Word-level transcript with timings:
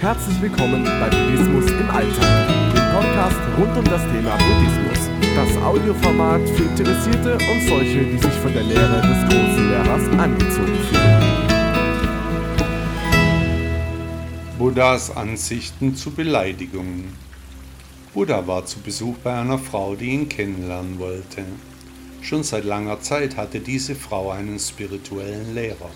Herzlich 0.00 0.40
willkommen 0.40 0.84
bei 0.84 1.10
Buddhismus 1.10 1.68
im 1.72 1.90
Alltag, 1.90 2.46
dem 2.72 2.84
Podcast 2.92 3.36
rund 3.58 3.76
um 3.78 3.84
das 3.84 4.00
Thema 4.02 4.36
Buddhismus. 4.36 5.10
Das 5.34 5.60
Audioformat 5.60 6.48
für 6.50 6.62
Interessierte 6.62 7.32
und 7.32 7.68
solche, 7.68 8.04
die 8.04 8.18
sich 8.18 8.32
von 8.34 8.52
der 8.52 8.62
Lehre 8.62 9.00
des 9.00 9.28
großen 9.28 9.68
Lehrers 9.68 10.08
angezogen 10.16 10.78
fühlen. 10.88 11.22
Buddhas 14.56 15.16
Ansichten 15.16 15.96
zu 15.96 16.12
Beleidigungen. 16.12 17.12
Buddha 18.14 18.46
war 18.46 18.66
zu 18.66 18.78
Besuch 18.78 19.16
bei 19.24 19.34
einer 19.34 19.58
Frau, 19.58 19.96
die 19.96 20.10
ihn 20.10 20.28
kennenlernen 20.28 21.00
wollte. 21.00 21.44
Schon 22.22 22.44
seit 22.44 22.64
langer 22.64 23.00
Zeit 23.00 23.36
hatte 23.36 23.58
diese 23.58 23.96
Frau 23.96 24.30
einen 24.30 24.60
spirituellen 24.60 25.56
Lehrer 25.56 25.90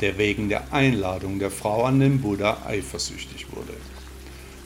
der 0.00 0.18
wegen 0.18 0.48
der 0.48 0.72
Einladung 0.72 1.38
der 1.38 1.50
Frau 1.50 1.84
an 1.84 2.00
den 2.00 2.20
Buddha 2.20 2.62
eifersüchtig 2.66 3.46
wurde. 3.52 3.74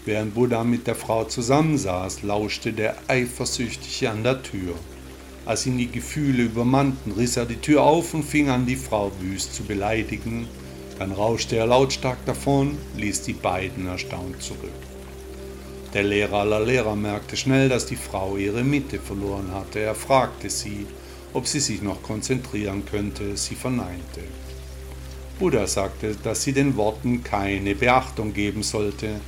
Während 0.05 0.35
Buddha 0.35 0.65
mit 0.65 0.87
der 0.87 0.97
Frau 0.97 1.25
zusammensaß, 1.25 2.23
lauschte 2.23 2.73
der 2.73 2.97
Eifersüchtige 3.07 4.11
an 4.11 4.25
der 4.25 4.43
Tür. 4.43 4.75
Als 5.47 5.67
ihn 5.67 5.79
die 5.79 5.91
Gefühle 5.91 6.45
übermannten, 6.45 7.13
riss 7.13 7.37
er 7.37 7.47
die 7.47 7.57
Tür 7.57 7.83
auf 7.83 8.13
und 8.15 8.25
fing 8.25 8.49
an, 8.49 8.67
die 8.67 8.77
Frau 8.77 9.13
wüst 9.21 9.55
zu 9.55 9.63
beleidigen. 9.63 10.49
Dann 10.99 11.13
rauschte 11.13 11.57
er 11.57 11.67
lautstark 11.67 12.25
davon, 12.27 12.77
ließ 12.97 13.23
die 13.23 13.33
beiden 13.33 13.87
erstaunt 13.87 14.43
zurück. 14.43 14.71
Der 15.95 16.05
Lehrer 16.05 16.39
aller 16.39 16.65
Lehrer 16.65 16.97
merkte 16.97 17.37
schnell, 17.37 17.69
dass 17.69 17.87
die 17.87 17.97
Frau 17.97 18.37
ihre 18.37 18.65
Mitte 18.65 18.99
verloren 18.99 19.53
hatte. 19.53 19.81
Er 19.81 19.95
fragte 19.95 20.49
sie, 20.49 20.87
ob 21.33 21.47
sie 21.47 21.61
sich 21.61 21.83
noch 21.83 22.03
konzentrieren 22.03 22.85
könnte. 22.87 23.37
Sie 23.37 23.55
verneinte. 23.55 24.23
Buddha 25.39 25.67
sagte, 25.67 26.15
dass 26.23 26.43
sie 26.43 26.53
den 26.53 26.77
Worten 26.77 27.25
keine 27.25 27.75
Beachtung 27.75 28.33
geben 28.33 28.63
sollte. 28.63 29.21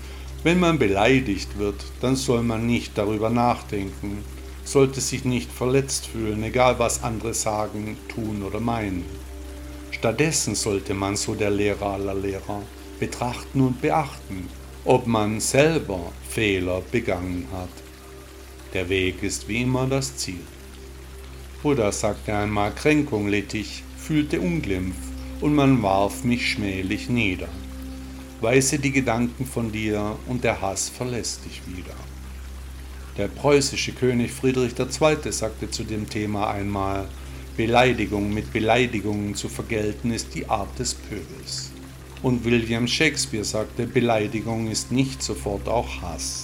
Wenn 0.43 0.61
man 0.61 0.79
beleidigt 0.79 1.59
wird, 1.59 1.85
dann 2.01 2.17
soll 2.17 2.43
man 2.43 2.67
nicht 2.67 2.97
darüber 2.99 3.31
nachdenken, 3.31 4.19
sollte 4.65 5.01
sich 5.01 5.25
nicht 5.25 5.51
verletzt 5.51 6.07
fühlen, 6.07 6.43
egal 6.43 6.79
was 6.79 7.03
andere 7.03 7.35
sagen, 7.35 7.97
tun 8.09 8.43
oder 8.43 8.61
meinen. 8.61 9.05
Stattdessen 9.91 10.55
sollte 10.55 10.95
man, 10.95 11.17
so 11.17 11.35
der 11.35 11.51
Lehrer 11.51 11.87
aller 11.87 12.15
Lehrer, 12.15 12.63
betrachten 13.01 13.61
und 13.61 13.81
beachten, 13.81 14.49
ob 14.85 15.07
man 15.07 15.41
selber 15.41 16.13
Fehler 16.29 16.83
begangen 16.93 17.49
hat. 17.53 17.71
Der 18.75 18.89
Weg 18.89 19.23
ist 19.23 19.49
wie 19.49 19.63
immer 19.63 19.87
das 19.87 20.17
Ziel. 20.17 20.41
Buddha 21.63 21.91
sagte 21.93 22.35
einmal, 22.35 22.73
Kränkung 22.73 23.29
litt 23.29 23.55
ich, 23.55 23.83
fühlte 23.97 24.41
Unglimpf, 24.41 24.97
und 25.45 25.55
man 25.55 25.83
warf 25.83 26.25
mich 26.25 26.53
schmählich 26.53 27.11
nieder. 27.11 27.51
Weise 28.41 28.79
die 28.79 28.93
Gedanken 28.93 29.45
von 29.45 29.71
dir, 29.71 30.17
und 30.27 30.43
der 30.43 30.63
Hass 30.63 30.89
verlässt 30.89 31.45
dich 31.45 31.61
wieder. 31.67 31.95
Der 33.19 33.29
preußische 33.29 33.93
König 33.93 34.33
Friedrich 34.33 34.73
II. 34.79 35.31
sagte 35.33 35.71
zu 35.71 35.85
dem 35.85 36.09
Thema 36.09 36.51
einmal, 36.51 37.07
Beleidigung 37.59 38.33
mit 38.33 38.55
Beleidigungen 38.55 39.35
zu 39.35 39.51
vergelten 39.51 40.13
ist 40.13 40.35
die 40.35 40.49
Art 40.49 40.79
des 40.79 40.95
Pöbels. 40.95 41.73
Und 42.23 42.47
William 42.47 42.89
Shakespeare 42.89 43.45
sagte, 43.45 43.87
Beleidigung 43.87 44.71
ist 44.71 44.93
nicht 44.93 45.23
sofort 45.23 45.69
auch 45.69 46.01
Hass. 46.01 46.44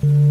Thank 0.00 0.12
you. 0.12 0.27